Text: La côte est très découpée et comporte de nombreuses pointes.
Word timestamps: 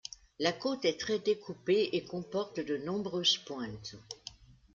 La 0.39 0.51
côte 0.51 0.83
est 0.85 0.99
très 0.99 1.19
découpée 1.19 1.89
et 1.93 2.03
comporte 2.03 2.59
de 2.59 2.75
nombreuses 2.75 3.37
pointes. 3.37 3.93